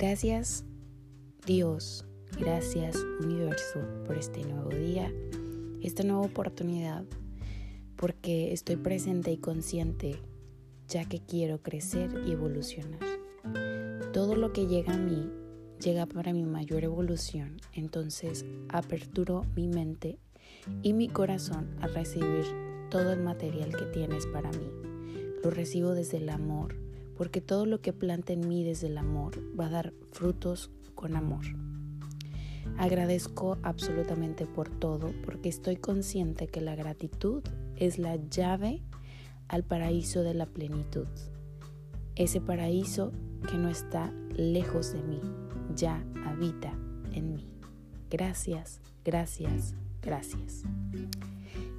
Gracias 0.00 0.64
Dios, 1.44 2.04
gracias 2.38 2.94
universo 3.20 3.80
por 4.06 4.16
este 4.16 4.44
nuevo 4.44 4.70
día, 4.70 5.12
esta 5.82 6.04
nueva 6.04 6.20
oportunidad, 6.20 7.04
porque 7.96 8.52
estoy 8.52 8.76
presente 8.76 9.32
y 9.32 9.38
consciente 9.38 10.20
ya 10.86 11.04
que 11.04 11.18
quiero 11.18 11.62
crecer 11.62 12.12
y 12.24 12.30
evolucionar. 12.30 13.00
Todo 14.12 14.36
lo 14.36 14.52
que 14.52 14.68
llega 14.68 14.94
a 14.94 14.98
mí 14.98 15.32
llega 15.80 16.06
para 16.06 16.32
mi 16.32 16.44
mayor 16.44 16.84
evolución, 16.84 17.56
entonces 17.72 18.46
aperturo 18.68 19.46
mi 19.56 19.66
mente 19.66 20.20
y 20.80 20.92
mi 20.92 21.08
corazón 21.08 21.76
a 21.80 21.88
recibir 21.88 22.44
todo 22.88 23.12
el 23.12 23.24
material 23.24 23.74
que 23.74 23.86
tienes 23.86 24.28
para 24.28 24.52
mí. 24.52 24.70
Lo 25.42 25.50
recibo 25.50 25.94
desde 25.94 26.18
el 26.18 26.28
amor, 26.28 26.76
porque 27.18 27.40
todo 27.40 27.66
lo 27.66 27.80
que 27.82 27.92
planta 27.92 28.32
en 28.32 28.48
mí 28.48 28.64
desde 28.64 28.86
el 28.86 28.96
amor 28.96 29.38
va 29.58 29.66
a 29.66 29.70
dar 29.70 29.92
frutos 30.12 30.70
con 30.94 31.16
amor. 31.16 31.44
Agradezco 32.78 33.58
absolutamente 33.64 34.46
por 34.46 34.70
todo 34.70 35.12
porque 35.24 35.48
estoy 35.48 35.76
consciente 35.76 36.46
que 36.46 36.60
la 36.60 36.76
gratitud 36.76 37.42
es 37.76 37.98
la 37.98 38.16
llave 38.30 38.82
al 39.48 39.64
paraíso 39.64 40.22
de 40.22 40.34
la 40.34 40.46
plenitud. 40.46 41.08
Ese 42.14 42.40
paraíso 42.40 43.12
que 43.50 43.56
no 43.56 43.68
está 43.68 44.12
lejos 44.36 44.92
de 44.92 45.02
mí, 45.02 45.20
ya 45.74 46.04
habita 46.24 46.72
en 47.12 47.34
mí. 47.34 47.48
Gracias, 48.10 48.80
gracias, 49.04 49.74
gracias. 50.02 50.62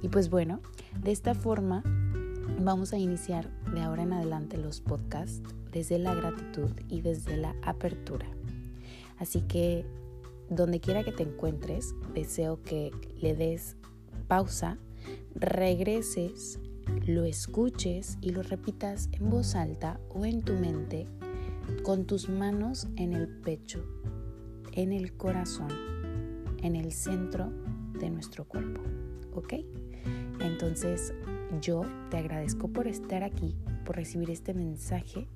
Y 0.02 0.08
pues 0.08 0.28
bueno, 0.28 0.60
de 1.02 1.12
esta 1.12 1.34
forma 1.34 1.82
vamos 2.58 2.92
a 2.92 2.98
iniciar 2.98 3.48
de 3.72 3.80
ahora 3.80 4.02
en 4.02 4.12
adelante 4.12 4.56
los 4.56 4.80
podcasts 4.80 5.42
desde 5.72 5.98
la 5.98 6.14
gratitud 6.14 6.70
y 6.88 7.00
desde 7.00 7.36
la 7.36 7.54
apertura. 7.62 8.26
Así 9.18 9.42
que 9.42 9.84
donde 10.48 10.80
quiera 10.80 11.04
que 11.04 11.12
te 11.12 11.22
encuentres, 11.22 11.94
deseo 12.14 12.62
que 12.62 12.90
le 13.20 13.34
des 13.34 13.76
pausa, 14.26 14.78
regreses, 15.34 16.58
lo 17.06 17.24
escuches 17.24 18.18
y 18.20 18.30
lo 18.30 18.42
repitas 18.42 19.08
en 19.12 19.30
voz 19.30 19.54
alta 19.54 20.00
o 20.10 20.24
en 20.24 20.42
tu 20.42 20.54
mente 20.54 21.06
con 21.84 22.04
tus 22.04 22.28
manos 22.28 22.88
en 22.96 23.12
el 23.12 23.28
pecho, 23.28 23.84
en 24.72 24.92
el 24.92 25.12
corazón, 25.12 25.70
en 26.62 26.74
el 26.74 26.92
centro 26.92 27.52
de 27.98 28.10
nuestro 28.10 28.44
cuerpo. 28.44 28.80
¿Ok? 29.34 29.54
Entonces 30.40 31.14
yo 31.60 31.82
te 32.10 32.18
agradezco 32.18 32.68
por 32.68 32.86
estar 32.86 33.22
aquí, 33.22 33.56
por 33.84 33.96
recibir 33.96 34.30
este 34.30 34.54
mensaje 34.54 35.26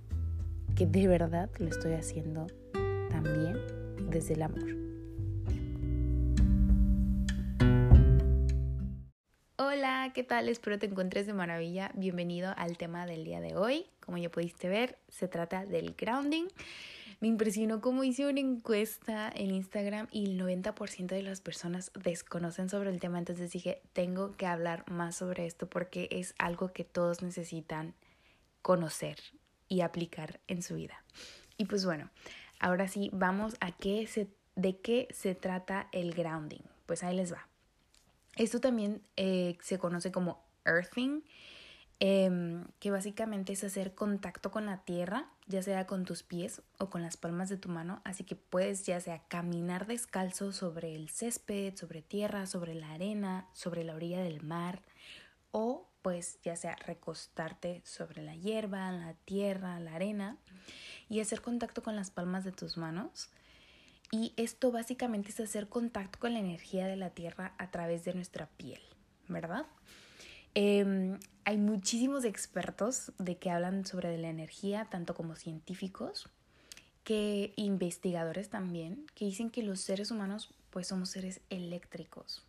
que 0.77 0.87
de 0.87 1.07
verdad 1.09 1.51
lo 1.59 1.69
estoy 1.69 1.93
haciendo 1.93 2.47
también 3.11 3.57
desde 4.11 4.35
el 4.35 4.43
amor. 4.43 4.77
Hola, 9.57 10.11
¿qué 10.15 10.25
tal? 10.25 10.49
Espero 10.49 10.79
te 10.79 10.87
encuentres 10.87 11.27
de 11.27 11.33
maravilla. 11.33 11.91
Bienvenido 11.95 12.53
al 12.57 12.77
tema 12.77 13.07
del 13.07 13.25
día 13.25 13.41
de 13.41 13.57
hoy. 13.57 13.87
Como 14.01 14.19
ya 14.19 14.31
pudiste 14.31 14.69
ver, 14.69 14.99
se 15.09 15.29
trata 15.29 15.65
del 15.65 15.95
grounding. 15.97 16.47
Me 17.21 17.29
impresionó 17.29 17.81
cómo 17.81 18.05
hice 18.05 18.27
una 18.27 18.41
encuesta 18.41 19.31
en 19.35 19.51
Instagram 19.51 20.09
y 20.11 20.27
el 20.27 20.41
90% 20.41 21.07
de 21.07 21.23
las 21.23 21.41
personas 21.41 21.91
desconocen 21.95 22.69
sobre 22.69 22.91
el 22.91 23.01
tema, 23.01 23.19
entonces 23.19 23.51
dije, 23.53 23.83
tengo 23.93 24.37
que 24.37 24.47
hablar 24.47 24.91
más 24.91 25.17
sobre 25.17 25.47
esto 25.47 25.69
porque 25.69 26.09
es 26.11 26.35
algo 26.39 26.73
que 26.73 26.85
todos 26.85 27.23
necesitan 27.23 27.95
conocer 28.63 29.19
y 29.69 29.81
aplicar 29.81 30.41
en 30.49 30.63
su 30.63 30.75
vida. 30.75 31.05
Y 31.57 31.67
pues 31.67 31.85
bueno, 31.85 32.11
Ahora 32.65 32.89
sí, 32.89 33.11
vamos 33.13 33.57
a 33.61 33.73
qué 33.73 34.07
se, 34.07 34.29
de 34.57 34.81
qué 34.81 35.09
se 35.11 35.35
trata 35.35 35.89
el 35.93 36.15
grounding. 36.15 36.63
Pues 36.87 37.03
ahí 37.03 37.15
les 37.15 37.31
va. 37.31 37.47
Esto 38.37 38.59
también 38.59 39.03
eh, 39.17 39.59
se 39.61 39.79
conoce 39.79 40.11
como 40.11 40.43
earthing, 40.65 41.23
em, 42.01 42.65
que 42.81 42.91
básicamente 42.91 43.53
es 43.53 43.65
hacer 43.65 43.95
contacto 43.95 44.51
con 44.51 44.65
la 44.65 44.79
tierra, 44.79 45.29
ya 45.47 45.63
sea 45.63 45.87
con 45.87 46.05
tus 46.05 46.23
pies 46.23 46.63
o 46.79 46.91
con 46.91 47.03
las 47.03 47.17
palmas 47.17 47.49
de 47.49 47.57
tu 47.57 47.69
mano. 47.69 48.01
Así 48.05 48.25
que 48.25 48.37
puedes 48.37 48.87
ya 48.87 49.01
sea 49.01 49.23
caminar 49.29 49.87
descalzo 49.87 50.53
sobre 50.53 50.95
el 50.95 51.11
césped, 51.11 51.77
sobre 51.77 52.03
tierra, 52.03 52.47
sobre 52.47 52.75
la 52.75 52.93
arena, 52.93 53.49
sobre 53.53 53.85
la 53.85 53.95
orilla 53.95 54.23
del 54.23 54.43
mar 54.43 54.83
o 55.51 55.89
pues 56.03 56.39
ya 56.43 56.57
sea 56.57 56.77
recostarte 56.77 57.81
sobre 57.85 58.23
la 58.23 58.35
hierba, 58.35 58.91
la 58.93 59.15
tierra, 59.25 59.81
la 59.81 59.95
arena 59.95 60.37
y 61.09 61.21
hacer 61.21 61.41
contacto 61.41 61.83
con 61.83 61.97
las 61.97 62.11
palmas 62.11 62.45
de 62.45 62.53
tus 62.53 62.77
manos. 62.77 63.31
Y 64.11 64.35
esto 64.37 64.71
básicamente 64.71 65.31
es 65.31 65.41
hacer 65.41 65.69
contacto 65.69 66.19
con 66.19 66.35
la 66.35 66.41
energía 66.41 66.87
de 66.87 66.97
la 66.97 67.11
tierra 67.11 67.55
a 67.57 67.71
través 67.71 68.05
de 68.05 68.15
nuestra 68.15 68.47
piel, 68.47 68.81
¿verdad? 69.29 69.65
Em, 70.55 71.19
hay 71.45 71.59
muchísimos 71.59 72.25
expertos 72.25 73.13
de 73.19 73.39
que 73.39 73.51
hablan 73.51 73.85
sobre 73.85 74.17
la 74.19 74.29
energía, 74.29 74.87
tanto 74.91 75.15
como 75.15 75.37
científicos, 75.37 76.29
que 77.03 77.53
investigadores 77.57 78.49
también, 78.49 79.07
que 79.15 79.27
dicen 79.27 79.51
que 79.51 79.63
los 79.63 79.81
seres 79.81 80.11
humanos 80.11 80.55
pues 80.71 80.89
somos 80.89 81.11
seres 81.11 81.41
eléctricos, 81.51 82.45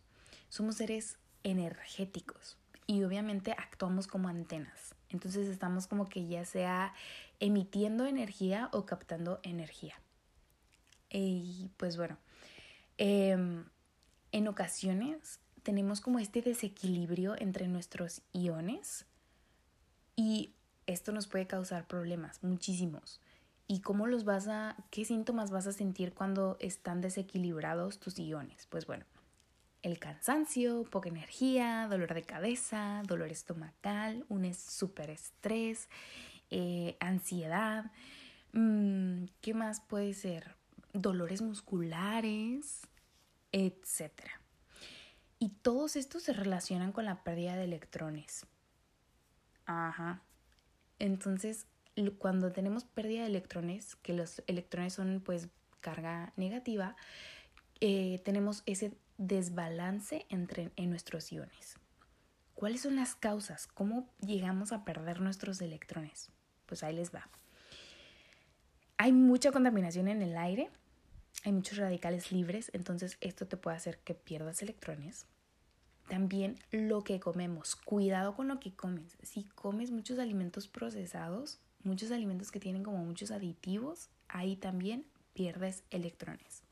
somos 0.48 0.76
seres 0.76 1.18
energéticos 1.44 2.56
y 2.86 3.04
obviamente 3.04 3.52
actuamos 3.52 4.06
como 4.06 4.28
antenas. 4.28 4.94
Entonces 5.10 5.48
estamos 5.48 5.86
como 5.86 6.08
que 6.08 6.26
ya 6.26 6.44
sea 6.44 6.94
emitiendo 7.38 8.06
energía 8.06 8.70
o 8.72 8.86
captando 8.86 9.40
energía. 9.42 10.00
Y 11.10 11.70
pues 11.76 11.96
bueno, 11.96 12.18
em, 12.98 13.64
en 14.32 14.48
ocasiones 14.48 15.38
tenemos 15.66 16.00
como 16.00 16.20
este 16.20 16.42
desequilibrio 16.42 17.34
entre 17.36 17.66
nuestros 17.66 18.22
iones 18.32 19.04
y 20.14 20.52
esto 20.86 21.10
nos 21.10 21.26
puede 21.26 21.48
causar 21.48 21.88
problemas, 21.88 22.40
muchísimos. 22.44 23.20
¿Y 23.66 23.80
cómo 23.80 24.06
los 24.06 24.24
vas 24.24 24.46
a, 24.46 24.76
qué 24.92 25.04
síntomas 25.04 25.50
vas 25.50 25.66
a 25.66 25.72
sentir 25.72 26.14
cuando 26.14 26.56
están 26.60 27.00
desequilibrados 27.00 27.98
tus 27.98 28.16
iones? 28.16 28.68
Pues 28.68 28.86
bueno, 28.86 29.06
el 29.82 29.98
cansancio, 29.98 30.84
poca 30.84 31.08
energía, 31.08 31.88
dolor 31.90 32.14
de 32.14 32.22
cabeza, 32.22 33.02
dolor 33.04 33.32
estomacal, 33.32 34.24
un 34.28 34.54
súper 34.54 35.10
estrés, 35.10 35.88
eh, 36.48 36.96
ansiedad. 37.00 37.90
Mm, 38.52 39.24
¿Qué 39.40 39.52
más 39.52 39.80
puede 39.80 40.14
ser? 40.14 40.54
Dolores 40.92 41.42
musculares, 41.42 42.82
etc. 43.50 44.45
Y 45.38 45.50
todos 45.50 45.96
estos 45.96 46.22
se 46.22 46.32
relacionan 46.32 46.92
con 46.92 47.04
la 47.04 47.22
pérdida 47.22 47.56
de 47.56 47.64
electrones. 47.64 48.46
Ajá. 49.66 50.22
Entonces, 50.98 51.66
cuando 52.18 52.52
tenemos 52.52 52.84
pérdida 52.84 53.22
de 53.22 53.28
electrones, 53.28 53.96
que 53.96 54.12
los 54.12 54.42
electrones 54.46 54.94
son 54.94 55.20
pues 55.24 55.48
carga 55.80 56.32
negativa, 56.36 56.96
eh, 57.80 58.20
tenemos 58.24 58.62
ese 58.66 58.96
desbalance 59.18 60.26
entre, 60.28 60.70
en 60.76 60.90
nuestros 60.90 61.30
iones. 61.32 61.76
¿Cuáles 62.54 62.82
son 62.82 62.96
las 62.96 63.14
causas? 63.14 63.66
¿Cómo 63.66 64.08
llegamos 64.20 64.72
a 64.72 64.84
perder 64.84 65.20
nuestros 65.20 65.60
electrones? 65.60 66.30
Pues 66.64 66.82
ahí 66.82 66.94
les 66.94 67.14
va. 67.14 67.28
Hay 68.96 69.12
mucha 69.12 69.52
contaminación 69.52 70.08
en 70.08 70.22
el 70.22 70.38
aire, 70.38 70.70
hay 71.44 71.52
muchos 71.52 71.78
radicales 71.78 72.32
libres, 72.32 72.70
entonces 72.72 73.16
esto 73.20 73.46
te 73.46 73.56
puede 73.56 73.76
hacer 73.76 73.98
que 73.98 74.14
pierdas 74.14 74.62
electrones. 74.62 75.26
También 76.08 76.56
lo 76.70 77.02
que 77.02 77.18
comemos, 77.18 77.74
cuidado 77.74 78.34
con 78.36 78.48
lo 78.48 78.60
que 78.60 78.74
comes. 78.74 79.16
Si 79.22 79.44
comes 79.44 79.90
muchos 79.90 80.18
alimentos 80.18 80.68
procesados, 80.68 81.58
muchos 81.82 82.10
alimentos 82.10 82.50
que 82.50 82.60
tienen 82.60 82.84
como 82.84 82.98
muchos 82.98 83.30
aditivos, 83.30 84.08
ahí 84.28 84.56
también 84.56 85.06
pierdes 85.34 85.82
electrones. 85.90 86.62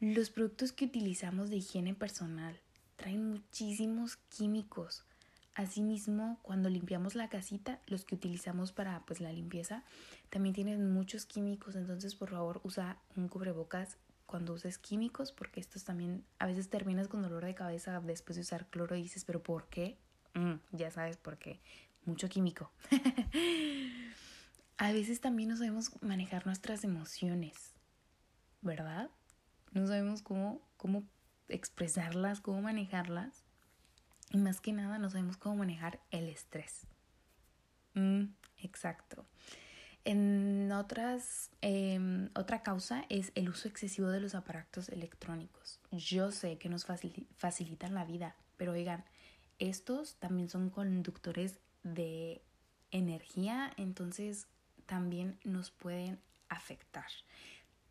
Los 0.00 0.30
productos 0.30 0.72
que 0.72 0.86
utilizamos 0.86 1.50
de 1.50 1.56
higiene 1.56 1.94
personal 1.94 2.58
traen 2.96 3.30
muchísimos 3.30 4.16
químicos. 4.28 5.04
Asimismo, 5.54 6.38
cuando 6.42 6.68
limpiamos 6.68 7.14
la 7.14 7.28
casita, 7.28 7.80
los 7.86 8.04
que 8.04 8.14
utilizamos 8.14 8.72
para 8.72 9.04
pues 9.04 9.20
la 9.20 9.32
limpieza 9.32 9.84
también 10.30 10.54
tienen 10.54 10.92
muchos 10.92 11.26
químicos, 11.26 11.76
entonces 11.76 12.14
por 12.14 12.30
favor 12.30 12.60
usa 12.64 12.98
un 13.16 13.28
cubrebocas 13.28 13.98
cuando 14.24 14.54
uses 14.54 14.78
químicos 14.78 15.30
porque 15.30 15.60
estos 15.60 15.84
también 15.84 16.24
a 16.38 16.46
veces 16.46 16.70
terminas 16.70 17.08
con 17.08 17.20
dolor 17.20 17.44
de 17.44 17.54
cabeza 17.54 18.00
después 18.00 18.36
de 18.36 18.42
usar 18.42 18.66
cloro 18.68 18.96
y 18.96 19.02
dices, 19.02 19.24
pero 19.26 19.42
¿por 19.42 19.68
qué? 19.68 19.98
Mm, 20.34 20.54
ya 20.72 20.90
sabes 20.90 21.18
por 21.18 21.36
qué, 21.36 21.60
mucho 22.06 22.30
químico. 22.30 22.72
a 24.78 24.92
veces 24.92 25.20
también 25.20 25.50
no 25.50 25.56
sabemos 25.56 25.90
manejar 26.02 26.46
nuestras 26.46 26.82
emociones, 26.84 27.74
¿verdad? 28.62 29.10
no 29.72 29.86
sabemos 29.86 30.22
cómo, 30.22 30.60
cómo 30.76 31.04
expresarlas, 31.48 32.40
cómo 32.40 32.62
manejarlas. 32.62 33.44
Y 34.32 34.38
más 34.38 34.60
que 34.60 34.72
nada 34.72 34.98
no 34.98 35.10
sabemos 35.10 35.36
cómo 35.36 35.56
manejar 35.56 36.00
el 36.10 36.28
estrés. 36.28 36.86
Mm, 37.94 38.24
exacto. 38.56 39.26
En 40.04 40.72
otras, 40.72 41.50
em, 41.60 42.30
otra 42.34 42.62
causa 42.62 43.04
es 43.08 43.30
el 43.34 43.48
uso 43.50 43.68
excesivo 43.68 44.08
de 44.08 44.20
los 44.20 44.34
aparatos 44.34 44.88
electrónicos. 44.88 45.80
Yo 45.92 46.32
sé 46.32 46.58
que 46.58 46.68
nos 46.68 46.86
facilitan 46.86 47.94
la 47.94 48.04
vida, 48.04 48.34
pero 48.56 48.72
oigan, 48.72 49.04
estos 49.58 50.16
también 50.16 50.48
son 50.48 50.70
conductores 50.70 51.60
de 51.84 52.42
energía, 52.90 53.72
entonces 53.76 54.48
también 54.86 55.38
nos 55.44 55.70
pueden 55.70 56.20
afectar. 56.48 57.06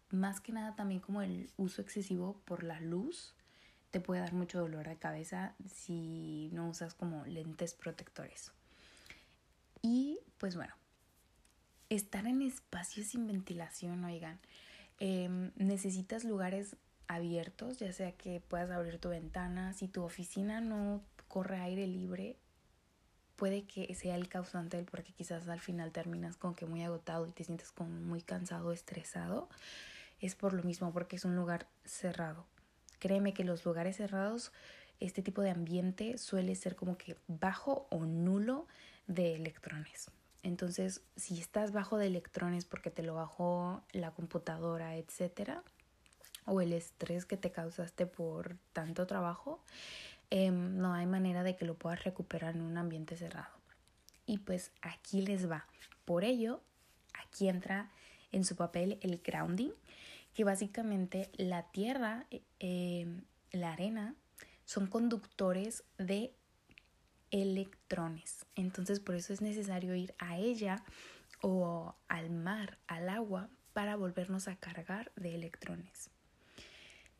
Más 0.09 0.41
que 0.41 0.51
nada 0.51 0.75
también 0.75 0.99
como 0.99 1.21
el 1.21 1.51
uso 1.55 1.81
excesivo 1.81 2.41
por 2.45 2.63
la 2.63 2.81
luz 2.81 3.35
te 3.91 3.99
puede 3.99 4.21
dar 4.21 4.33
mucho 4.33 4.59
dolor 4.59 4.87
de 4.87 4.97
cabeza 4.97 5.53
si 5.69 6.49
no 6.53 6.69
usas 6.69 6.93
como 6.93 7.25
lentes 7.25 7.73
protectores. 7.73 8.51
Y 9.81 10.19
pues 10.37 10.55
bueno, 10.55 10.73
estar 11.89 12.25
en 12.25 12.41
espacios 12.41 13.07
sin 13.07 13.27
ventilación, 13.27 14.03
oigan, 14.05 14.39
em, 14.99 15.51
necesitas 15.55 16.23
lugares 16.23 16.77
abiertos, 17.07 17.79
ya 17.79 17.91
sea 17.91 18.13
que 18.13 18.39
puedas 18.39 18.71
abrir 18.71 18.97
tu 18.99 19.09
ventana, 19.09 19.73
si 19.73 19.87
tu 19.87 20.03
oficina 20.03 20.61
no 20.61 21.03
corre 21.27 21.57
aire 21.57 21.85
libre, 21.87 22.37
puede 23.35 23.63
que 23.63 23.93
sea 23.95 24.15
el 24.15 24.29
causante 24.29 24.77
del 24.77 24.85
porque 24.85 25.13
quizás 25.13 25.47
al 25.49 25.59
final 25.59 25.91
terminas 25.91 26.37
con 26.37 26.53
que 26.53 26.65
muy 26.65 26.83
agotado 26.83 27.27
y 27.27 27.31
te 27.31 27.43
sientes 27.43 27.71
como 27.71 27.89
muy 27.89 28.21
cansado, 28.21 28.71
estresado, 28.71 29.49
es 30.21 30.35
por 30.35 30.53
lo 30.53 30.63
mismo, 30.63 30.93
porque 30.93 31.15
es 31.15 31.25
un 31.25 31.35
lugar 31.35 31.67
cerrado. 31.83 32.45
Créeme 33.01 33.33
que 33.33 33.43
los 33.43 33.65
lugares 33.65 33.97
cerrados, 33.97 34.51
este 34.99 35.23
tipo 35.23 35.41
de 35.41 35.49
ambiente 35.49 36.19
suele 36.19 36.53
ser 36.53 36.75
como 36.75 36.99
que 36.99 37.17
bajo 37.27 37.87
o 37.89 38.05
nulo 38.05 38.67
de 39.07 39.33
electrones. 39.33 40.11
Entonces, 40.43 41.01
si 41.15 41.39
estás 41.39 41.71
bajo 41.71 41.97
de 41.97 42.05
electrones 42.05 42.65
porque 42.65 42.91
te 42.91 43.01
lo 43.01 43.15
bajó 43.15 43.81
la 43.91 44.11
computadora, 44.11 44.97
etcétera, 44.97 45.63
o 46.45 46.61
el 46.61 46.73
estrés 46.73 47.25
que 47.25 47.37
te 47.37 47.51
causaste 47.51 48.05
por 48.05 48.55
tanto 48.71 49.07
trabajo, 49.07 49.63
em, 50.29 50.77
no 50.77 50.93
hay 50.93 51.07
manera 51.07 51.41
de 51.41 51.55
que 51.55 51.65
lo 51.65 51.73
puedas 51.73 52.03
recuperar 52.03 52.55
en 52.55 52.61
un 52.61 52.77
ambiente 52.77 53.17
cerrado. 53.17 53.55
Y 54.27 54.37
pues 54.37 54.71
aquí 54.83 55.23
les 55.23 55.49
va. 55.49 55.65
Por 56.05 56.23
ello, 56.23 56.61
aquí 57.13 57.49
entra 57.49 57.89
en 58.31 58.45
su 58.45 58.55
papel 58.55 58.99
el 59.01 59.17
grounding, 59.23 59.71
que 60.33 60.43
básicamente 60.43 61.31
la 61.37 61.71
tierra, 61.71 62.27
em, 62.59 63.23
la 63.51 63.73
arena, 63.73 64.15
son 64.65 64.87
conductores 64.87 65.83
de 65.97 66.33
electrones. 67.31 68.45
Entonces 68.55 68.99
por 68.99 69.15
eso 69.15 69.33
es 69.33 69.41
necesario 69.41 69.95
ir 69.95 70.13
a 70.19 70.37
ella 70.37 70.83
o 71.41 71.95
al 72.07 72.29
mar, 72.29 72.77
al 72.87 73.09
agua, 73.09 73.49
para 73.73 73.95
volvernos 73.95 74.47
a 74.47 74.57
cargar 74.57 75.11
de 75.15 75.35
electrones. 75.35 76.09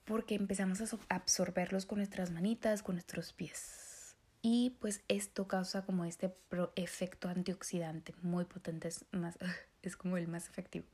Porque 0.06 0.36
empezamos 0.36 0.82
a 0.82 0.98
absorberlos 1.10 1.86
con 1.86 2.00
nuestras 2.00 2.32
manitas, 2.32 2.84
con 2.84 2.96
nuestros 2.96 3.34
pies. 3.34 4.16
Y 4.42 4.72
pues 4.80 5.04
esto 5.08 5.48
causa 5.48 5.86
como 5.86 6.04
este 6.04 6.36
efecto 6.76 7.30
antioxidante 7.30 8.14
muy 8.22 8.46
potente, 8.46 8.88
es, 8.88 9.06
más, 9.12 9.38
es 9.82 9.96
como 9.96 10.18
el 10.18 10.28
más 10.28 10.50
efectivo. 10.50 10.88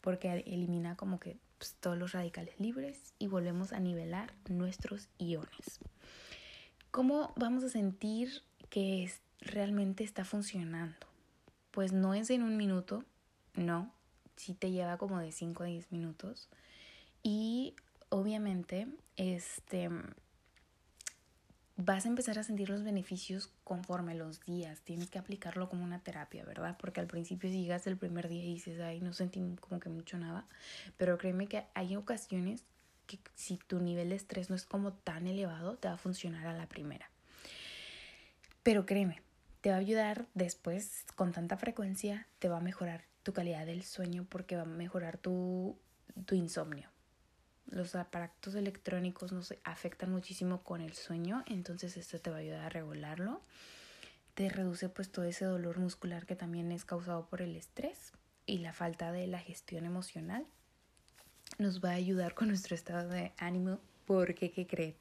Porque 0.00 0.44
elimina 0.46 0.96
como 0.96 1.18
que 1.18 1.36
pues, 1.58 1.76
todos 1.80 1.98
los 1.98 2.12
radicales 2.12 2.58
libres 2.60 3.14
y 3.18 3.26
volvemos 3.26 3.72
a 3.72 3.80
nivelar 3.80 4.32
nuestros 4.48 5.08
iones. 5.18 5.80
¿Cómo 6.90 7.32
vamos 7.36 7.64
a 7.64 7.68
sentir 7.68 8.42
que 8.70 9.10
realmente 9.40 10.04
está 10.04 10.24
funcionando? 10.24 11.06
Pues 11.70 11.92
no 11.92 12.14
es 12.14 12.30
en 12.30 12.42
un 12.42 12.56
minuto, 12.56 13.04
no, 13.54 13.92
sí 14.36 14.54
te 14.54 14.70
lleva 14.70 14.96
como 14.96 15.18
de 15.18 15.32
5 15.32 15.62
a 15.62 15.66
10 15.66 15.92
minutos. 15.92 16.48
Y 17.22 17.74
obviamente, 18.08 18.88
este 19.16 19.90
vas 21.78 22.04
a 22.04 22.08
empezar 22.08 22.38
a 22.40 22.42
sentir 22.42 22.68
los 22.68 22.82
beneficios 22.82 23.52
conforme 23.62 24.16
los 24.16 24.40
días. 24.40 24.80
Tienes 24.80 25.10
que 25.10 25.18
aplicarlo 25.18 25.68
como 25.68 25.84
una 25.84 26.00
terapia, 26.00 26.44
¿verdad? 26.44 26.76
Porque 26.78 27.00
al 27.00 27.06
principio 27.06 27.48
si 27.48 27.62
llegas 27.62 27.86
el 27.86 27.96
primer 27.96 28.28
día 28.28 28.44
y 28.44 28.54
dices, 28.54 28.80
ay, 28.80 29.00
no 29.00 29.12
sentí 29.12 29.40
como 29.60 29.80
que 29.80 29.88
mucho 29.88 30.18
nada. 30.18 30.44
Pero 30.96 31.16
créeme 31.18 31.46
que 31.46 31.64
hay 31.74 31.94
ocasiones 31.94 32.64
que 33.06 33.20
si 33.36 33.58
tu 33.58 33.78
nivel 33.80 34.08
de 34.08 34.16
estrés 34.16 34.50
no 34.50 34.56
es 34.56 34.64
como 34.64 34.92
tan 34.92 35.28
elevado, 35.28 35.76
te 35.76 35.86
va 35.86 35.94
a 35.94 35.98
funcionar 35.98 36.48
a 36.48 36.52
la 36.52 36.66
primera. 36.66 37.08
Pero 38.64 38.84
créeme, 38.84 39.22
te 39.60 39.70
va 39.70 39.76
a 39.76 39.78
ayudar 39.78 40.26
después 40.34 41.04
con 41.14 41.30
tanta 41.30 41.56
frecuencia, 41.56 42.26
te 42.40 42.48
va 42.48 42.58
a 42.58 42.60
mejorar 42.60 43.04
tu 43.22 43.32
calidad 43.32 43.66
del 43.66 43.84
sueño 43.84 44.26
porque 44.28 44.56
va 44.56 44.62
a 44.62 44.66
mejorar 44.66 45.16
tu, 45.16 45.78
tu 46.26 46.34
insomnio. 46.34 46.90
Los 47.70 47.94
aparatos 47.94 48.54
electrónicos 48.54 49.32
nos 49.32 49.54
afectan 49.64 50.10
muchísimo 50.10 50.62
con 50.62 50.80
el 50.80 50.94
sueño, 50.94 51.44
entonces 51.46 51.96
esto 51.96 52.18
te 52.20 52.30
va 52.30 52.36
a 52.36 52.40
ayudar 52.40 52.64
a 52.64 52.68
regularlo. 52.70 53.42
Te 54.34 54.48
reduce 54.48 54.88
pues 54.88 55.10
todo 55.10 55.24
ese 55.24 55.44
dolor 55.44 55.78
muscular 55.78 56.24
que 56.24 56.36
también 56.36 56.72
es 56.72 56.84
causado 56.84 57.26
por 57.26 57.42
el 57.42 57.56
estrés 57.56 58.12
y 58.46 58.58
la 58.58 58.72
falta 58.72 59.12
de 59.12 59.26
la 59.26 59.38
gestión 59.38 59.84
emocional 59.84 60.46
nos 61.58 61.84
va 61.84 61.90
a 61.90 61.94
ayudar 61.94 62.34
con 62.34 62.48
nuestro 62.48 62.74
estado 62.74 63.08
de 63.08 63.32
ánimo 63.36 63.80
porque, 64.04 64.50
¿qué 64.50 64.66
creen? 64.66 64.94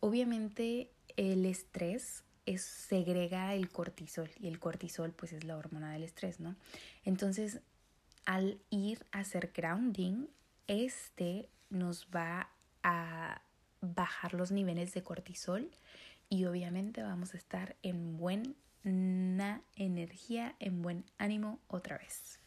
Obviamente 0.00 0.90
el 1.16 1.46
estrés 1.46 2.24
es, 2.44 2.62
segrega 2.62 3.54
el 3.54 3.70
cortisol 3.70 4.30
y 4.38 4.48
el 4.48 4.58
cortisol 4.58 5.12
pues 5.12 5.32
es 5.32 5.44
la 5.44 5.56
hormona 5.56 5.92
del 5.92 6.02
estrés, 6.02 6.40
¿no? 6.40 6.56
Entonces, 7.04 7.60
al 8.24 8.60
ir 8.70 9.06
a 9.12 9.20
hacer 9.20 9.52
grounding, 9.54 10.26
este 10.66 11.48
nos 11.72 12.08
va 12.14 12.50
a 12.82 13.42
bajar 13.80 14.34
los 14.34 14.52
niveles 14.52 14.94
de 14.94 15.02
cortisol 15.02 15.70
y 16.28 16.44
obviamente 16.44 17.02
vamos 17.02 17.34
a 17.34 17.36
estar 17.36 17.76
en 17.82 18.16
buena 18.16 19.62
energía, 19.76 20.56
en 20.60 20.82
buen 20.82 21.04
ánimo 21.18 21.60
otra 21.68 21.98
vez. 21.98 22.38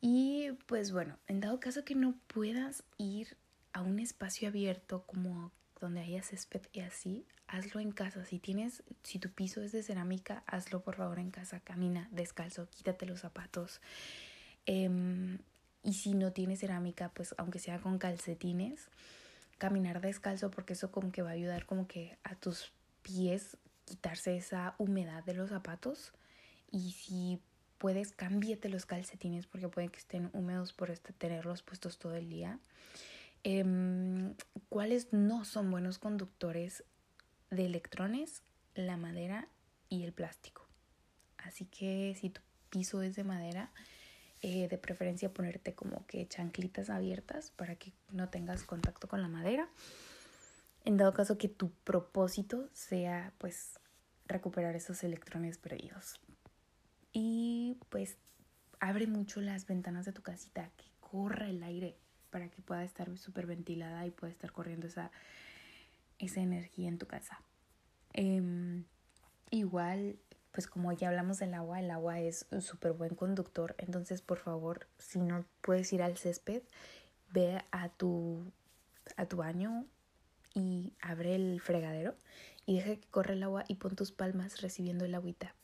Y 0.00 0.50
pues 0.66 0.90
bueno, 0.92 1.18
en 1.28 1.40
dado 1.40 1.60
caso 1.60 1.84
que 1.84 1.94
no 1.94 2.16
puedas 2.26 2.82
ir 2.98 3.36
a 3.72 3.82
un 3.82 3.98
espacio 4.00 4.48
abierto 4.48 5.04
como 5.06 5.52
donde 5.80 6.00
haya 6.00 6.22
césped 6.22 6.62
y 6.72 6.80
así, 6.80 7.26
hazlo 7.46 7.80
en 7.80 7.92
casa. 7.92 8.24
Si 8.24 8.38
tienes, 8.38 8.82
si 9.02 9.18
tu 9.18 9.30
piso 9.30 9.62
es 9.62 9.72
de 9.72 9.82
cerámica, 9.82 10.42
hazlo 10.46 10.82
por 10.82 10.96
favor 10.96 11.18
en 11.18 11.30
casa. 11.30 11.60
Camina 11.60 12.08
descalzo, 12.10 12.68
quítate 12.70 13.06
los 13.06 13.20
zapatos. 13.20 13.80
Em, 14.66 15.38
y 15.82 15.94
si 15.94 16.14
no 16.14 16.32
tienes 16.32 16.60
cerámica, 16.60 17.10
pues 17.10 17.34
aunque 17.38 17.58
sea 17.58 17.78
con 17.80 17.98
calcetines, 17.98 18.88
caminar 19.58 20.00
descalzo 20.00 20.50
porque 20.50 20.74
eso 20.74 20.90
como 20.90 21.12
que 21.12 21.22
va 21.22 21.30
a 21.30 21.34
ayudar 21.34 21.66
como 21.66 21.86
que 21.86 22.18
a 22.24 22.34
tus 22.34 22.72
pies 23.02 23.56
quitarse 23.84 24.36
esa 24.36 24.74
humedad 24.78 25.24
de 25.24 25.34
los 25.34 25.50
zapatos. 25.50 26.12
Y 26.70 26.92
si 26.92 27.40
puedes, 27.78 28.12
cámbiate 28.12 28.68
los 28.68 28.86
calcetines 28.86 29.46
porque 29.46 29.68
pueden 29.68 29.90
que 29.90 29.98
estén 29.98 30.30
húmedos 30.32 30.72
por 30.72 30.90
este, 30.90 31.12
tenerlos 31.12 31.62
puestos 31.62 31.98
todo 31.98 32.14
el 32.14 32.28
día. 32.28 32.58
Em, 33.42 34.34
¿Cuáles 34.68 35.12
no 35.12 35.44
son 35.44 35.70
buenos 35.70 35.98
conductores 35.98 36.84
de 37.50 37.66
electrones? 37.66 38.42
La 38.74 38.96
madera 38.96 39.48
y 39.88 40.04
el 40.04 40.12
plástico. 40.12 40.66
Así 41.38 41.66
que 41.66 42.16
si 42.18 42.30
tu 42.30 42.40
piso 42.70 43.02
es 43.02 43.16
de 43.16 43.24
madera, 43.24 43.72
eh, 44.42 44.68
de 44.68 44.78
preferencia 44.78 45.32
ponerte 45.32 45.74
como 45.74 46.06
que 46.06 46.26
chanclitas 46.26 46.90
abiertas 46.90 47.50
para 47.52 47.76
que 47.76 47.92
no 48.10 48.28
tengas 48.28 48.64
contacto 48.64 49.08
con 49.08 49.22
la 49.22 49.28
madera. 49.28 49.68
En 50.84 50.96
dado 50.96 51.14
caso 51.14 51.38
que 51.38 51.48
tu 51.48 51.70
propósito 51.70 52.68
sea 52.72 53.32
pues 53.38 53.78
recuperar 54.26 54.74
esos 54.74 55.04
electrones 55.04 55.58
perdidos 55.58 56.20
y 57.12 57.78
pues 57.88 58.16
abre 58.80 59.06
mucho 59.06 59.40
las 59.40 59.66
ventanas 59.66 60.06
de 60.06 60.12
tu 60.12 60.22
casita, 60.22 60.70
que 60.76 60.86
corra 60.98 61.48
el 61.48 61.62
aire 61.62 61.96
para 62.30 62.48
que 62.48 62.62
pueda 62.62 62.82
estar 62.82 63.16
súper 63.18 63.46
ventilada 63.46 64.06
y 64.06 64.10
pueda 64.10 64.32
estar 64.32 64.50
corriendo 64.50 64.86
esa, 64.86 65.12
esa 66.18 66.40
energía 66.40 66.88
en 66.88 66.98
tu 66.98 67.06
casa. 67.06 67.40
Em, 68.14 68.84
igual, 69.50 70.16
pues 70.52 70.66
como 70.66 70.92
ya 70.92 71.08
hablamos 71.08 71.38
del 71.38 71.54
agua, 71.54 71.80
el 71.80 71.90
agua 71.90 72.20
es 72.20 72.46
un 72.50 72.62
súper 72.62 72.92
buen 72.92 73.14
conductor, 73.14 73.74
entonces 73.78 74.22
por 74.22 74.38
favor, 74.38 74.86
si 74.98 75.20
no 75.20 75.44
puedes 75.60 75.92
ir 75.92 76.02
al 76.02 76.16
césped, 76.16 76.62
ve 77.30 77.62
a 77.70 77.88
tu, 77.88 78.44
a 79.16 79.26
tu 79.26 79.38
baño 79.38 79.86
y 80.54 80.92
abre 81.00 81.34
el 81.34 81.60
fregadero 81.60 82.14
y 82.66 82.76
deja 82.76 82.96
que 82.96 83.08
corra 83.08 83.32
el 83.34 83.42
agua 83.42 83.64
y 83.68 83.76
pon 83.76 83.96
tus 83.96 84.12
palmas 84.12 84.60
recibiendo 84.60 85.04
el 85.04 85.14
agüita 85.14 85.54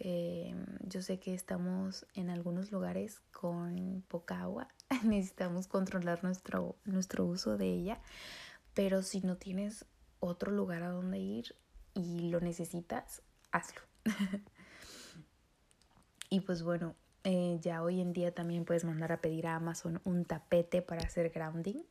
eh, 0.00 0.54
yo 0.82 1.00
sé 1.00 1.18
que 1.18 1.34
estamos 1.34 2.06
en 2.14 2.28
algunos 2.28 2.70
lugares 2.72 3.20
con 3.32 4.04
poca 4.08 4.42
agua, 4.42 4.68
necesitamos 5.04 5.66
controlar 5.66 6.22
nuestro, 6.22 6.76
nuestro 6.84 7.24
uso 7.24 7.56
de 7.56 7.72
ella, 7.72 8.00
pero 8.74 9.02
si 9.02 9.20
no 9.20 9.36
tienes 9.36 9.86
otro 10.20 10.52
lugar 10.52 10.82
a 10.82 10.90
donde 10.90 11.18
ir 11.18 11.54
y 11.94 12.28
lo 12.28 12.40
necesitas, 12.40 13.22
hazlo. 13.50 13.87
y 16.30 16.40
pues 16.40 16.62
bueno, 16.62 16.94
Eh, 17.24 17.58
ya 17.60 17.82
hoy 17.82 18.00
en 18.00 18.12
día 18.12 18.32
también 18.32 18.64
puedes 18.64 18.84
mandar 18.84 19.12
a 19.12 19.20
pedir 19.20 19.48
a 19.48 19.56
Amazon 19.56 20.00
un 20.04 20.24
tapete 20.24 20.82
para 20.82 21.02
hacer 21.02 21.30
grounding. 21.30 21.82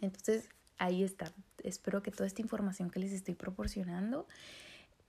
Entonces, 0.00 0.48
ahí 0.78 1.02
está. 1.02 1.30
Espero 1.62 2.02
que 2.02 2.10
toda 2.10 2.26
esta 2.26 2.40
información 2.40 2.90
que 2.90 3.00
les 3.00 3.12
estoy 3.12 3.34
proporcionando 3.34 4.26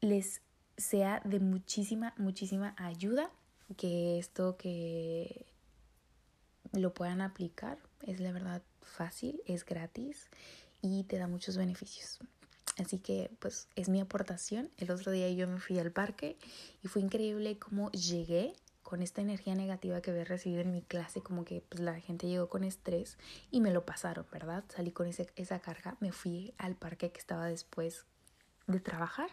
les 0.01 0.41
sea 0.75 1.21
de 1.23 1.39
muchísima, 1.39 2.13
muchísima 2.17 2.75
ayuda. 2.77 3.31
Que 3.77 4.17
esto 4.17 4.57
que 4.57 5.45
lo 6.73 6.93
puedan 6.93 7.21
aplicar 7.21 7.77
es 8.01 8.19
la 8.19 8.33
verdad 8.33 8.63
fácil, 8.81 9.41
es 9.45 9.63
gratis 9.63 10.29
y 10.81 11.03
te 11.03 11.19
da 11.19 11.27
muchos 11.27 11.57
beneficios. 11.57 12.19
Así 12.77 12.99
que 12.99 13.31
pues 13.39 13.67
es 13.75 13.89
mi 13.89 13.99
aportación. 13.99 14.69
El 14.77 14.91
otro 14.91 15.11
día 15.11 15.29
yo 15.31 15.47
me 15.47 15.59
fui 15.59 15.79
al 15.79 15.91
parque 15.91 16.37
y 16.83 16.87
fue 16.87 17.01
increíble 17.01 17.57
cómo 17.57 17.91
llegué 17.91 18.53
con 18.83 19.01
esta 19.01 19.21
energía 19.21 19.53
negativa 19.53 19.99
que 19.99 20.11
había 20.11 20.23
recibido 20.23 20.61
en 20.61 20.71
mi 20.71 20.81
clase, 20.81 21.21
como 21.21 21.43
que 21.43 21.61
pues 21.67 21.81
la 21.81 21.99
gente 21.99 22.27
llegó 22.27 22.47
con 22.47 22.63
estrés 22.63 23.17
y 23.51 23.59
me 23.59 23.71
lo 23.71 23.85
pasaron, 23.85 24.25
¿verdad? 24.31 24.63
Salí 24.69 24.91
con 24.91 25.07
ese, 25.07 25.27
esa 25.35 25.59
carga, 25.59 25.97
me 25.99 26.13
fui 26.13 26.53
al 26.57 26.75
parque 26.75 27.11
que 27.11 27.19
estaba 27.19 27.47
después 27.47 28.05
de 28.65 28.79
trabajar 28.79 29.29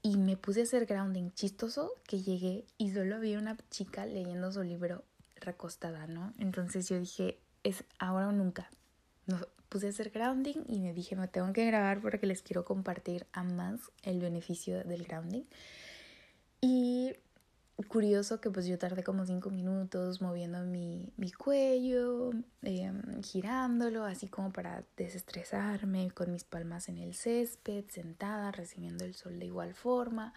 y 0.00 0.16
me 0.16 0.38
puse 0.38 0.60
a 0.60 0.62
hacer 0.62 0.86
grounding 0.86 1.30
chistoso 1.32 1.92
que 2.04 2.22
llegué 2.22 2.64
y 2.78 2.92
solo 2.92 3.16
había 3.16 3.38
una 3.38 3.58
chica 3.68 4.06
leyendo 4.06 4.50
su 4.50 4.62
libro 4.62 5.04
recostada, 5.36 6.06
¿no? 6.06 6.32
Entonces 6.38 6.88
yo 6.88 6.98
dije, 6.98 7.38
es 7.64 7.84
ahora 7.98 8.28
o 8.28 8.32
nunca. 8.32 8.70
No, 9.26 9.38
puse 9.68 9.86
a 9.86 9.90
hacer 9.90 10.10
grounding 10.10 10.64
y 10.66 10.80
me 10.80 10.92
dije, 10.92 11.16
me 11.16 11.28
tengo 11.28 11.52
que 11.52 11.66
grabar 11.66 12.00
porque 12.00 12.26
les 12.26 12.42
quiero 12.42 12.64
compartir 12.64 13.26
a 13.32 13.42
más 13.42 13.80
el 14.02 14.20
beneficio 14.20 14.82
del 14.84 15.04
grounding. 15.04 15.44
Y 16.60 17.14
curioso 17.86 18.40
que 18.40 18.50
pues 18.50 18.66
yo 18.66 18.76
tardé 18.78 19.04
como 19.04 19.24
cinco 19.24 19.50
minutos 19.50 20.20
moviendo 20.20 20.64
mi, 20.64 21.12
mi 21.16 21.30
cuello, 21.30 22.30
em, 22.62 23.22
girándolo, 23.22 24.04
así 24.04 24.26
como 24.26 24.52
para 24.52 24.84
desestresarme, 24.96 26.10
con 26.10 26.32
mis 26.32 26.44
palmas 26.44 26.88
en 26.88 26.98
el 26.98 27.14
césped, 27.14 27.84
sentada, 27.88 28.50
recibiendo 28.50 29.04
el 29.04 29.14
sol 29.14 29.38
de 29.38 29.46
igual 29.46 29.74
forma. 29.74 30.34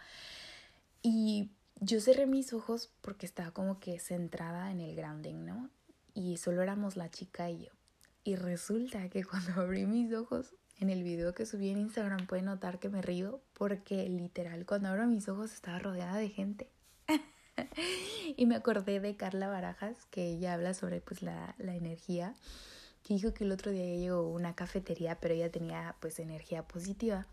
Y 1.02 1.50
yo 1.80 2.00
cerré 2.00 2.28
mis 2.28 2.54
ojos 2.54 2.92
porque 3.02 3.26
estaba 3.26 3.52
como 3.52 3.80
que 3.80 4.00
centrada 4.00 4.72
en 4.72 4.80
el 4.80 4.96
grounding, 4.96 5.46
¿no? 5.46 5.70
Y 6.14 6.38
solo 6.38 6.62
éramos 6.62 6.96
la 6.96 7.10
chica 7.10 7.50
y 7.50 7.66
yo. 7.66 7.81
Y 8.24 8.36
resulta 8.36 9.10
que 9.10 9.24
cuando 9.24 9.54
abrí 9.62 9.86
mis 9.86 10.14
ojos, 10.14 10.54
en 10.80 10.90
el 10.90 11.04
video 11.04 11.34
que 11.34 11.46
subí 11.46 11.70
en 11.70 11.78
Instagram 11.78 12.26
pueden 12.26 12.46
notar 12.46 12.80
que 12.80 12.90
me 12.90 13.02
río 13.02 13.42
porque 13.54 14.08
literal 14.10 14.66
cuando 14.66 14.90
abro 14.90 15.06
mis 15.08 15.30
ojos 15.30 15.54
estaba 15.54 15.80
rodeada 15.80 16.18
de 16.18 16.30
gente. 16.30 16.70
y 18.38 18.46
me 18.46 18.56
acordé 18.56 19.00
de 19.00 19.16
Carla 19.16 19.48
Barajas, 19.48 20.06
que 20.10 20.32
ella 20.32 20.54
habla 20.54 20.74
sobre 20.74 21.02
pues 21.02 21.22
la, 21.22 21.56
la 21.60 21.76
energía, 21.76 22.34
que 23.04 23.14
dijo 23.14 23.34
que 23.34 23.44
el 23.44 23.52
otro 23.52 23.72
día 23.72 23.86
llegó 23.86 24.28
una 24.30 24.56
cafetería, 24.56 25.20
pero 25.20 25.34
ella 25.34 25.52
tenía 25.52 25.96
pues 26.00 26.20
energía 26.20 26.68
positiva 26.68 27.28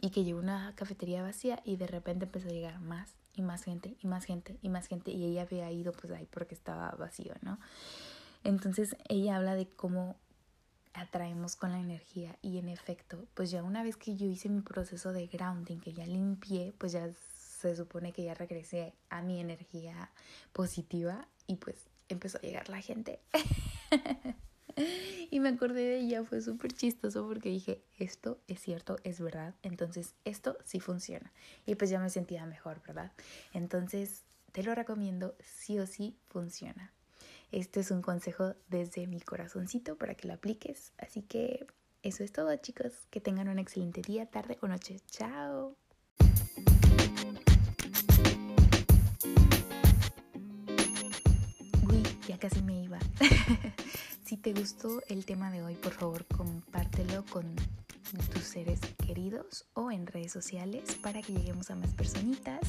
y 0.00 0.10
que 0.10 0.24
llegó 0.24 0.38
una 0.38 0.74
cafetería 0.76 1.22
vacía 1.22 1.60
y 1.64 1.76
de 1.76 1.86
repente 1.86 2.26
empezó 2.26 2.48
a 2.48 2.52
llegar 2.52 2.80
más 2.80 3.14
y 3.34 3.42
más 3.42 3.64
gente 3.64 3.96
y 4.00 4.06
más 4.06 4.24
gente 4.24 4.58
y 4.62 4.68
más 4.68 4.86
gente 4.86 5.10
y 5.10 5.24
ella 5.24 5.42
había 5.42 5.70
ido 5.70 5.92
pues 5.92 6.12
ahí 6.12 6.26
porque 6.26 6.54
estaba 6.54 6.90
vacío, 6.92 7.34
¿no? 7.42 7.58
Entonces 8.44 8.96
ella 9.08 9.36
habla 9.36 9.54
de 9.54 9.68
cómo 9.68 10.16
atraemos 10.94 11.56
con 11.56 11.72
la 11.72 11.78
energía 11.78 12.36
y 12.42 12.58
en 12.58 12.68
efecto, 12.68 13.26
pues 13.34 13.50
ya 13.50 13.62
una 13.62 13.82
vez 13.82 13.96
que 13.96 14.16
yo 14.16 14.26
hice 14.26 14.48
mi 14.48 14.62
proceso 14.62 15.12
de 15.12 15.26
grounding, 15.26 15.78
que 15.78 15.92
ya 15.92 16.06
limpié, 16.06 16.74
pues 16.76 16.92
ya 16.92 17.10
se 17.60 17.76
supone 17.76 18.12
que 18.12 18.24
ya 18.24 18.34
regresé 18.34 18.94
a 19.10 19.22
mi 19.22 19.40
energía 19.40 20.10
positiva 20.52 21.28
y 21.46 21.56
pues 21.56 21.88
empezó 22.08 22.38
a 22.38 22.42
llegar 22.42 22.68
la 22.68 22.80
gente. 22.80 23.20
y 25.30 25.40
me 25.40 25.50
acordé 25.50 25.82
de 25.82 25.98
ella, 25.98 26.24
fue 26.24 26.40
súper 26.40 26.72
chistoso 26.72 27.26
porque 27.26 27.48
dije, 27.48 27.82
esto 27.98 28.40
es 28.46 28.60
cierto, 28.60 28.96
es 29.04 29.20
verdad, 29.20 29.54
entonces 29.62 30.14
esto 30.24 30.56
sí 30.64 30.80
funciona. 30.80 31.32
Y 31.66 31.74
pues 31.74 31.90
ya 31.90 32.00
me 32.00 32.10
sentía 32.10 32.46
mejor, 32.46 32.82
¿verdad? 32.86 33.12
Entonces 33.52 34.24
te 34.52 34.62
lo 34.62 34.74
recomiendo, 34.74 35.36
sí 35.40 35.78
o 35.78 35.86
sí 35.86 36.16
funciona. 36.28 36.92
Este 37.50 37.80
es 37.80 37.90
un 37.90 38.02
consejo 38.02 38.54
desde 38.68 39.06
mi 39.06 39.20
corazoncito 39.20 39.96
para 39.96 40.14
que 40.14 40.28
lo 40.28 40.34
apliques. 40.34 40.92
Así 40.98 41.22
que 41.22 41.66
eso 42.02 42.22
es 42.22 42.30
todo, 42.30 42.54
chicos. 42.56 42.92
Que 43.10 43.20
tengan 43.20 43.48
un 43.48 43.58
excelente 43.58 44.02
día, 44.02 44.26
tarde 44.26 44.58
o 44.60 44.68
noche. 44.68 45.00
Chao. 45.06 45.74
Uy, 51.88 52.02
ya 52.26 52.38
casi 52.38 52.62
me 52.62 52.82
iba. 52.82 52.98
si 54.28 54.36
te 54.36 54.52
gustó 54.52 55.00
el 55.08 55.24
tema 55.24 55.50
de 55.50 55.62
hoy, 55.62 55.74
por 55.74 55.92
favor, 55.92 56.26
compártelo 56.26 57.24
con 57.30 57.56
tus 58.30 58.42
seres 58.42 58.78
queridos 59.06 59.64
o 59.72 59.90
en 59.90 60.06
redes 60.06 60.32
sociales 60.32 60.96
para 60.96 61.22
que 61.22 61.32
lleguemos 61.32 61.70
a 61.70 61.76
más 61.76 61.94
personitas. 61.94 62.60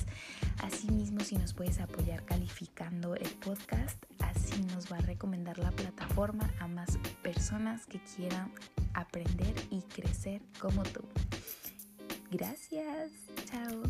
Asimismo, 0.64 1.20
si 1.20 1.36
nos 1.36 1.54
puedes 1.54 1.82
apoyar 1.82 2.24
calificando 2.24 3.14
el 3.14 3.30
podcast, 3.32 4.02
así 4.20 4.62
nos 4.74 4.90
va 4.90 5.00
a 5.00 5.02
recomendar 5.02 5.58
la 5.60 5.72
plataforma 5.72 6.50
a 6.62 6.70
más 6.70 6.98
personas 7.22 7.86
que 7.88 8.00
quieran 8.16 8.54
aprender 8.94 9.54
y 9.70 9.82
crecer 9.82 10.42
como 10.62 10.84
tú. 10.84 11.02
Gracias. 12.32 13.12
Chao. 13.52 13.84